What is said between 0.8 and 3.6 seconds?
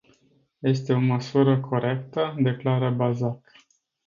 o măsură corectă declară Bazac.